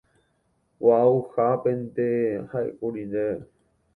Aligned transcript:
Gua'uhápente 0.81 2.07
ha'ékuri 2.51 3.03
ndéve. 3.09 3.35